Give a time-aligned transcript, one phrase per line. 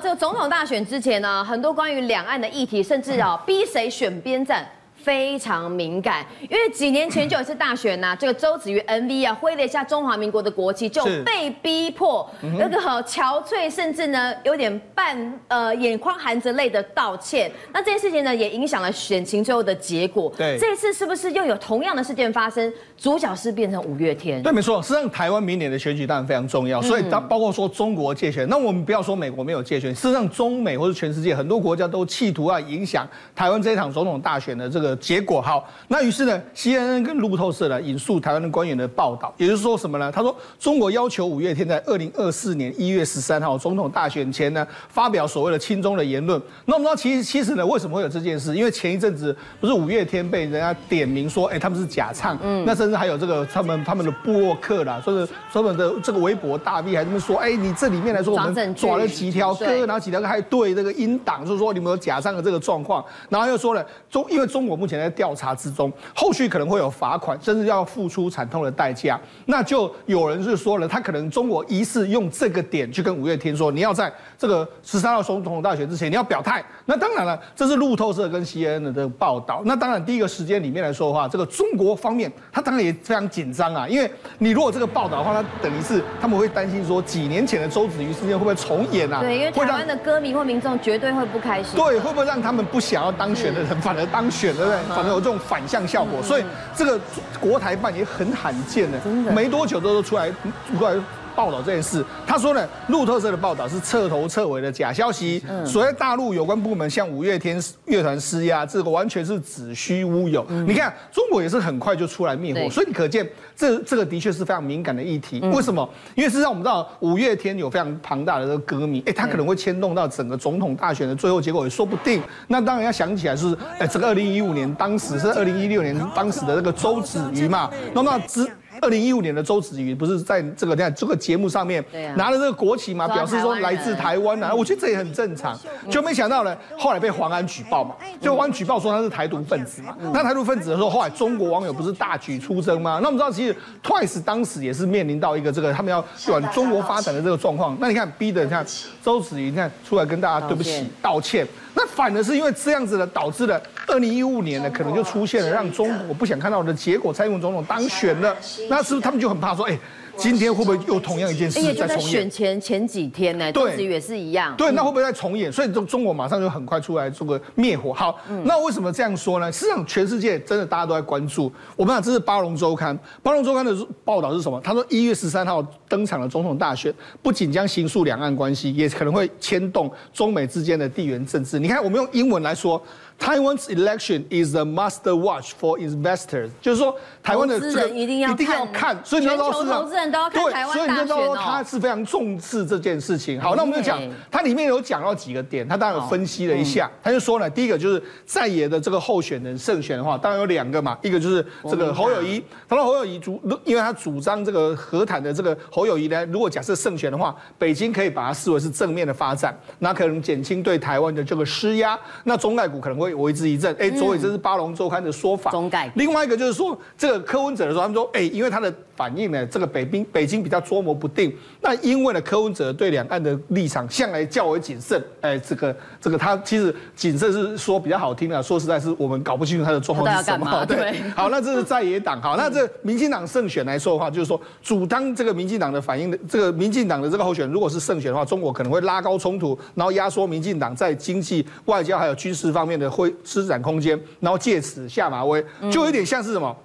[0.00, 4.66] 这个总统大选之前呢，很多关于两岸的议题，甚至啊逼谁选边站。
[5.02, 12.28] 非常敏感，因为几年前就有一次大选呐、啊，这个周子瑜 MV 啊挥了一下中华民国的国旗，就被逼迫
[12.58, 17.50] 那个憔悴，甚至呢有点半呃眼眶含着泪的道歉。
[17.72, 20.30] 那这件事情呢也影响了选情最后的结果。
[20.36, 22.70] 对，这次是不是又有同样的事件发生？
[22.96, 24.42] 主角是变成五月天？
[24.42, 24.82] 对，没错。
[24.82, 34.87] 实际上台湾明年的选举当然非常重要，所以当包括说中国借选，那我们不要说美国没有借选，事实上中美或者全世界很多国家都企图要影响台湾这一场总统大选的这个。
[34.96, 40.10] 结果好，那于是呢，CNN 跟路透社呢引述台湾的官员的报道，也就是说什么呢？
[40.10, 46.40] 他说中国要求五月天在二零二四年一月十三号总统大选前呢发表所谓的亲中的言论。
[46.66, 48.54] 那我们知道，其实其实呢，为什么会有这件事？
[48.54, 65.12] 因为前一阵子不是五月天被人家点名说，哎，他们是假唱，嗯，那甚至还有这个他们他们的部落客啦，说是他们的这个微博大 V 还这么说，哎，你这里面来说我们抓了几条歌，然后几条歌还对这个音档，就是说你们有假唱的这个状况，然后又说了中，因为中国目前在。
[65.18, 69.18] 调查之中，后续可能会有罚款，甚至要付出惨痛的代价。
[69.46, 76.64] 那就有人是说了，他可能中国疑似用这个点去跟五月天说，你要在这个十三号总统大选之前，你要表态。
[76.84, 79.60] 那当然了，这是路透社跟 CNN 的报道。
[79.64, 89.20] 那当然，第一个时间里面来说的话，这个中国方面他当然也非常紧张啊，因为你如果这个报道的话，他等于是他们会担心说，几年前的周子瑜事件会不会重演啊？
[89.20, 91.76] 对，因为台湾的歌迷或民众绝对会不开心。
[91.76, 94.96] 对，会不会让他们不想要当选的人反而当选，对不对？
[94.96, 96.44] 反而有这种反向效果，所以
[96.76, 97.00] 这个
[97.40, 98.98] 国台办也很罕见的，
[99.32, 100.30] 没多久都出来
[100.78, 100.94] 出来。
[101.38, 105.40] 报道这件事，他说呢，路透社的报道是彻头彻尾的假消息。
[105.64, 110.44] 所谓大陆有关部门向五月天乐团施压，这个完全是子虚乌有。
[110.66, 115.38] 你看，中国也是很快就出来灭火，所以你可见这这个的确是非常敏感的议题。
[115.54, 115.88] 为什么？
[116.16, 122.20] 因为事实上我们知道五月天有非常庞大的这个歌迷，哎，他可能会牵动到整个总统大选的最后结果也说不定。
[122.48, 128.44] 那当然要想起来是，哎，这个二零一五年当时是二零一六年当时的那个周子瑜嘛，那么之。
[128.80, 131.84] 二零一五年的周子瑜不是在这个在这个节目上面
[132.16, 135.58] 拿了这个国旗嘛，表示说来自台湾啊，我觉得这也很正常。
[135.90, 139.96] 就没想到呢，后来被黄安举报嘛，就黄安举报说他是台独分子嘛。
[140.12, 143.00] 那台独分子的时候，后来中国网友不是大举出征吗？
[143.02, 147.76] 那我们知道，其实 Twice 当时也是面临到一个这个他们要往中国发展的这个状况。
[147.80, 148.64] 那你看逼的，你看
[149.02, 151.46] 周子瑜，你看出来跟大家对不起道歉。
[151.88, 158.36] 那反而是因为这样子的，导致了二零一五年呢，可能就出现了让中国不想看到的结果，蔡英文总统当选了。
[158.68, 159.78] 那是不是他们就很怕说，哎？
[160.18, 162.10] 今天会不会又同样一件事再重演？
[162.10, 164.54] 选前前几天呢，对，也是一样。
[164.56, 165.50] 对，那会不会再重演？
[165.50, 167.92] 所以中中国马上就很快出来做个灭火。
[167.92, 169.50] 好，那为什么这样说呢？
[169.52, 171.50] 实际上，全世界真的大家都在关注。
[171.76, 173.72] 我们讲这是巴龙周刊，巴龙周刊的
[174.04, 174.60] 报道是什么？
[174.60, 176.92] 他说一月十三号登场的总统大选，
[177.22, 181.60] 不仅将形塑两岸关系，也可能会牵动中美之间的地缘政治。
[181.60, 182.82] 你看，我们用英文来说。
[183.18, 193.38] Taiwan's election is a must watch for investors，就是说台湾的这个一定要一定要看，所以你知道投资人都要看台湾所以你知道他是非常重视这件事情。
[193.40, 213.07] 好，那我们就讲，它里面有讲到几个点，他当然有分析了一下，他就说呢，第一个就是在野的这个候选人胜选的话，当然有两个嘛，一个就是这个侯友谊，他说侯友谊主，因为他主张这个和谈的这个侯友谊呢，如果假设胜选的话，北京可以把它视为是正面的发展，那可能减轻对台湾的这个施压，那中概股可能会。
[213.14, 215.50] 为之一振，哎，所以这是巴龙周刊的说法。
[215.50, 215.90] 中概。
[215.96, 221.32] 另外一个就是说，这个柯文哲的时候，他们说，哎，因为他的反映呢，这个北冰北京比较捉摸不定。
[221.60, 225.00] 那因为呢，柯文哲对两岸的立场向来较为谨慎。
[225.20, 230.62] 哎，这个这个他其实谨慎是说比较好听的，说实在是我们搞不清楚他的状况是什么。
[230.66, 231.00] 对。
[231.14, 232.20] 好，那这是在野党。
[232.20, 246.56] 好， 那这民进党胜选来说的话，就是说主张这个民进党的反应的这个民进党的这个候选人，如果是胜选的话，中国可能会拉高冲突，然后压缩民进党在经济、外交还有军事方面的会施展空间，然后借此下马威，就有点像是什么？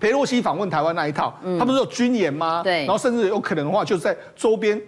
[0.00, 2.62] 裴洛西访问台湾那一套，他不是有军演吗？
[2.62, 4.80] 对，然后甚至有可能的话，就在周边。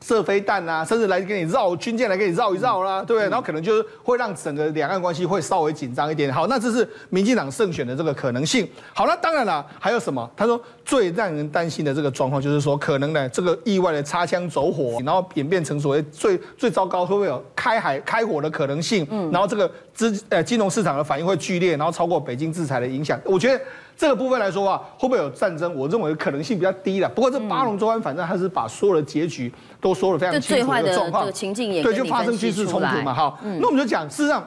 [0.00, 3.26] 射飞弹啊，甚至来给你绕军舰来给你绕一绕啦，对不对？
[3.30, 6.30] 然后可能就是会让整个两岸关系会稍微紧张一点。
[6.30, 8.68] 好，那这是民进党胜选的这个可能性。
[8.92, 10.30] 好，那当然了，还有什么？
[10.36, 19.06] 他说最让人担心的这个状况就是说，可能呢这个意外的擦枪走火，然后演变成所谓最最糟糕会不会有开海开火的可能性？
[19.10, 23.18] 嗯，然后这个资呃金融市场的反应会剧烈，然后超过北京制裁的影响。
[23.24, 23.64] 我觉得。
[23.96, 25.72] 这个部分来说啊，会不会有战争？
[25.72, 27.08] 我认为可能性比较低了。
[27.10, 33.14] 不过这巴龙周安反正他是把所有的结局都说的非常清楚的状况，情境也对，就发生军事冲突嘛。
[33.14, 34.44] 好，那我们就讲，事实上。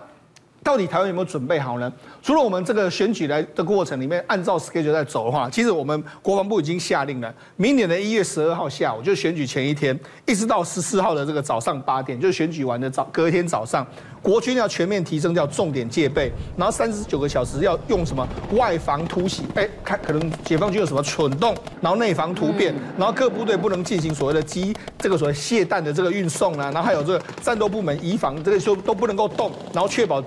[0.68, 1.90] 到底台湾有没有准备好呢？
[2.22, 13.88] 除了我们这个选举来的过程里面按照 schedule 在走的话，其实我们国防部已经下令了，明年的一月十二号下午，就是选举前一天，一直到十四号的这个早上八点，就是选举完的早隔一天早上，
[14.22, 30.22] 国军要全面提升叫重点戒备，然后三十九个小时要用什么外防突袭，哎，看可能解放军有什么蠢动，然后内防突变，然后各部队不能进行所谓的机这个所谓卸弹的这个运送啊，然后还有这个战斗部门移防这个就都不能够动，然后确保。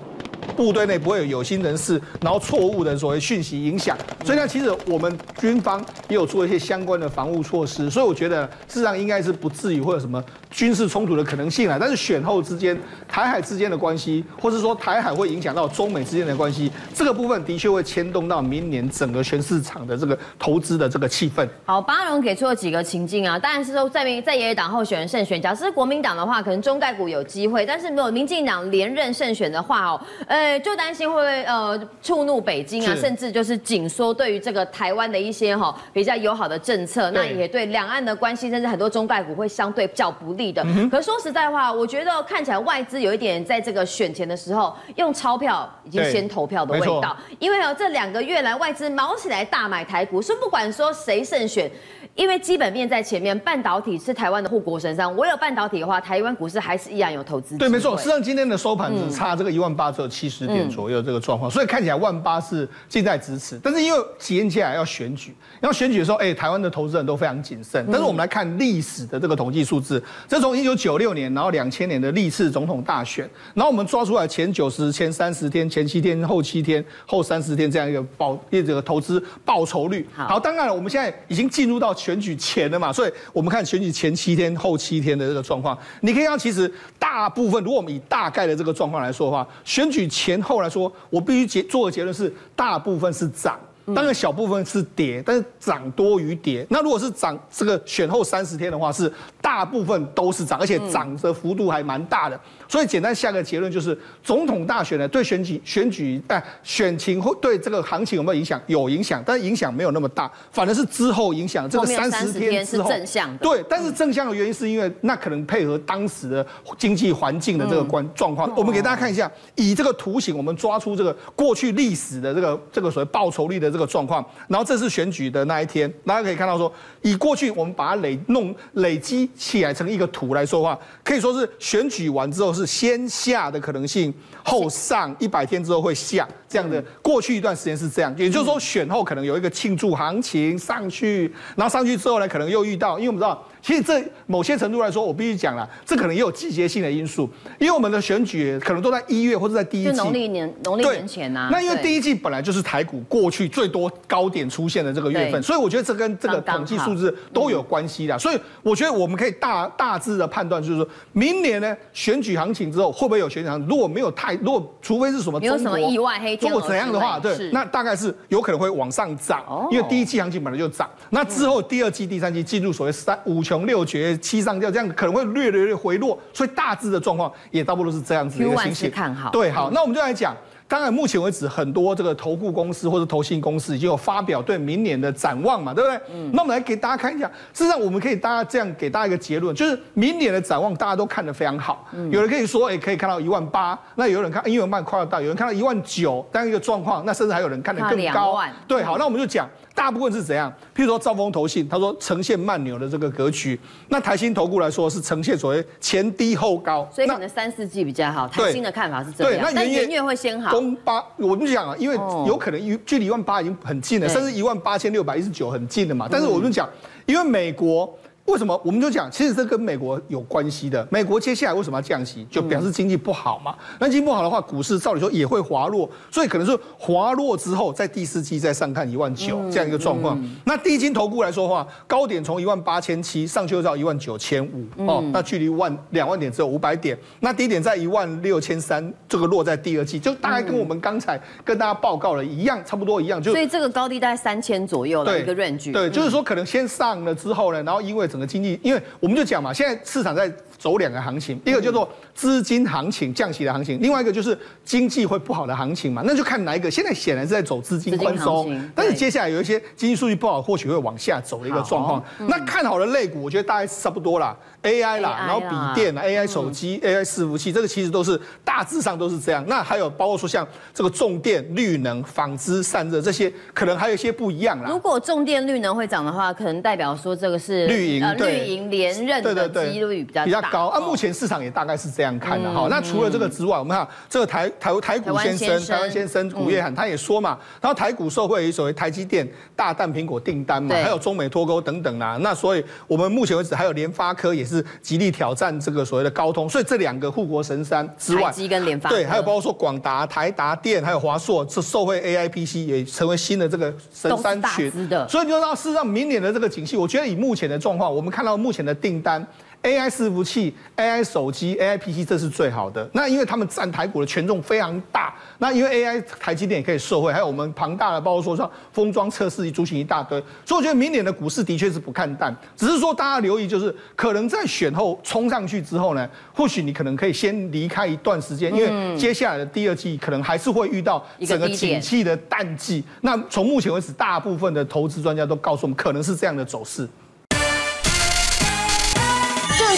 [0.51, 11.77] 部队内不会有有心人士，然后错误的所谓讯息影响，所以呢，其实我们军方也有做一些相关的防护措施，所以我觉得事实上应该是不至于会有什么军事冲突的可能性啊。
[11.79, 12.77] 但是选后之间，
[13.07, 21.47] 台海之间的关系，或是说台海会影响到中美之间的关系，这个部分的确会牵动到明年整个全市场的这个投资的这个气氛。
[21.65, 30.51] 好，巴荣给出了几个情境啊，当然是说在民在野党候选人胜选，假设是国民党的话，可能中概股有机会，但是没有民进党连任胜选的话哦，呃。
[30.61, 40.65] 就担心会不会呃触怒北京啊，甚至就是紧缩对于这个台湾的一些哈比较友好的政策，那也对两岸的关系，甚至很多中概股会相对较不利的。
[40.89, 51.69] 可是说实在话，我觉得看起来外资有一点在这个选前的时候用钞票已经先投票的味道，因为哦这两个月来外资毛起来大买台股，是不管说谁胜选。
[52.15, 55.15] 因为基本面在前面，半导体是台湾的护国神山。
[55.15, 57.57] 我有半导体的话，台湾股市还是依然有投资。
[57.57, 57.97] 对，没错。
[57.97, 63.59] 实际上今天的收盘只差这个一万八，只有七十点左右这个状况，嗯、所以看起来万八是近在咫尺。
[63.63, 67.85] 但是因为接下来要选举，要选举的时候，哎，台湾的投资人都非常谨慎。
[67.89, 80.05] 但是我们来看历史的这个统计数字，这从一九九六年，然后两千年的历次总统大选，然后我们抓出来前九十、前三十天、前七天、后七天、后三十天这样一个报，这个投资报酬率。
[80.13, 93.59] 好，当然了，我们现在已经进入到选举前的嘛，所以我们看选举前七天、后七天的这个状况，你可以看到，其实大部分，如果我们以大概的这个状况来说的话，选举前后来说，我必须结做的结论是，大部分是涨。
[93.93, 96.65] 当然小部分是跌，但是涨多于跌。
[96.69, 99.11] 那如果是涨这个选后三十天的话，是
[99.41, 102.39] 大部分都是涨，而且涨的幅度还蛮大的。
[102.67, 108.61] 所以简单下个结论就是，总统大选呢，对选举选举哎选情会对这个行情有没有影响？
[108.67, 113.37] 有影响，但是影响没有那么大，反而是之后影响这个三十天之后是正向的。
[113.39, 116.45] 对，但是正向的原因是因为那可能配合当时的
[116.77, 118.49] 经济环境的这个关状况。
[118.55, 134.13] 我们给大家看一下，以这个图形，我们抓出这个过去历史的这个这个所谓报酬率的这个状况，然后这是选举的那一天，大家可以看到说，以过去我们把它累弄累积起来成一个图来说话，可以说是选举完之后是先下的可能性，
[134.43, 136.83] 后上一百天之后会下这样的。
[137.01, 143.45] 过去一段时间是这样，也就是说选后可能有一个庆祝行情上去，然后上去之后呢，可能又遇到，因为我们知道。
[143.61, 147.29] 其实这某些程度来说，我必须讲了，这可能也有季节性的因素，
[147.59, 151.49] 因为我们的选举可能都在一月或者在第一季，农历年农历年前啊。
[151.51, 158.17] 那因为第一季本来就是台股过去最多高点出现的这个月份，所以我觉得这跟这个统计数字都有关系的。
[158.17, 163.67] 所以我觉得我们可以大大致的判断，就是说明年呢选举行情之后会不会有选举行情？
[163.67, 170.89] 如果没有太，如果除非是什么没有什么意外黑天鹅，如果怎样的话，对，那大概是有可能会往上涨，因为第一季行情本来就涨。
[171.09, 174.17] 那之后第二季、第三季进入所谓三五穷六绝。
[174.19, 178.89] 七上吊这样可能会略略略回落，所以大致的状况也大部分都是这样子的一个情形。
[178.89, 179.29] 看好。
[179.29, 180.33] 对，好，那我们就来讲。
[180.69, 185.99] 当然，目前为止，很多这个投顾公司或者投信公司已经有发表对明年的展望嘛，对不对？
[186.13, 186.31] 嗯。
[186.31, 191.85] 那我们来给大家看一下，事实上我们可以大家这样给大家一个结论，就是明年的展望大家都看得非常好。
[191.91, 192.09] 嗯。
[192.09, 198.41] 有人可以说，哎，可以看到一万八，那有人看一万半快要到，有人看到一万九，这样一个状况，那甚至还有人看得更高。
[198.65, 199.49] 对，好，那我们就讲。
[199.73, 200.51] 大部分是怎样？
[200.75, 203.59] 譬如说兆丰投信，他说呈现慢牛的这个格局。
[203.87, 208.27] 那台新投顾来说是呈现所谓前低后高，所以可能三四季比较好。
[208.27, 210.51] 台新的看法是这样，对，那元月，元月会先好。
[210.51, 211.95] 中八，我们就讲啊，因为
[212.27, 216.07] 有可能距离一万八已经很近了，甚至一万八千六百一十九很近了嘛。
[216.11, 216.69] 但是我们讲，
[217.05, 217.91] 因为美国。
[218.25, 218.59] 为什么？
[218.63, 220.87] 我们就讲，其实这跟美国有关系的。
[220.89, 222.25] 美国接下来为什么要降息？
[222.29, 223.55] 就表示经济不好嘛。
[223.79, 230.17] 那经济不好的话，股市照理说也会滑落，所以可能是滑落之后，在第四季再上看一万九这样一个状况。
[230.45, 236.97] 那第一金投顾来说的话，高点从一万八千七上去到一万九千五哦，那距离万两万点只有五百点。
[237.19, 243.21] 那低点在一万六千三，这个落在第二季，就大概跟我们刚才跟大家报告了一样，差不多一样。
[243.21, 245.73] 就所以这个高低大概三千左右的一个 range。
[245.73, 250.29] 对，就是说可能先上了之后呢，然后因为整个经济，因为我们就讲嘛，现在市场在
[250.61, 256.69] 走两个行情，一个叫做资金行情降息的行情，另外一个就是经济会不好的行情嘛，那就看哪一个。
[256.69, 262.03] 现在显然是在走资金宽松，但是接下来有一些经济数据不好，或许会往下走的一个状况。
[262.27, 264.37] 那看好的类股，我觉得大概差不多啦。
[264.61, 269.43] AI 啦，然后笔电啦，AI 手机、嗯、AI 伺服器，这个其实都是大致上都是这样。
[269.47, 274.69] 那还有包括说像这个重电、绿能、纺织、散热这些，可能还有一些不一样啦。
[274.69, 280.67] 如果重电、绿能会涨的话，可能代表说这个是绿营、呃、绿营连任的几率比较比较高。
[280.67, 282.67] 啊，目前市场也大概是这样看的哈。
[282.69, 292.19] 那除了这个之外，我们看这个台台台股先生台湾先生古月涵他也说嘛，然后台股受惠于所谓台积电大蛋苹果订单嘛，还有中美脱钩等等啦。
[292.21, 295.21] 那所以我们目前为止还有联发科也是极力挑。
[295.31, 304.69] 挑战这个所谓的高通，所以这两个护国神山之外，台积跟联发对，还有包括说广达、台达电，还有华硕，这受惠 A I P C 也成为新的这个神山群。
[305.07, 309.25] 所以你就知道，事实上明年的这个景气，我觉得以目前的状况，我们看到目前的订单。
[309.63, 312.89] AI 伺服器、AI 手机、AI PC，这是最好的。
[312.93, 315.13] 那因为他们占台股的权重非常大。
[315.37, 320.19] 那因为 AI 台积电也可以受惠，还有我们庞大的，包括说像封装测试、族群一大堆。
[320.45, 332.83] 所以我觉得明年的股市的确是不看淡，只是说大家留意，就是可能在选后冲上去之后呢，或许你可能可以先离开一段时间，因为接下来的第二季可能还是会遇到整个景气的淡季。
[333.01, 336.87] 那从目前为止，大部分的投资专家都告诉我们，可能是这样的走势。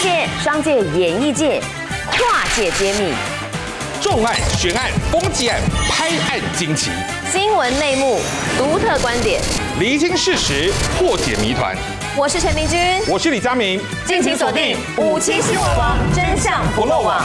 [0.03, 1.62] 界、商界、演艺界，
[2.12, 3.13] 跨界揭秘，
[4.01, 5.57] 重案、悬案、攻击案、
[5.89, 6.91] 拍案惊奇，
[7.31, 8.19] 新闻内幕、
[8.57, 9.41] 独特观点，
[9.79, 11.74] 厘清事实，破解谜团。
[12.17, 17.24] 我是陈明君，我是李佳明，敬请锁定《五七新闻网》，真相不漏网。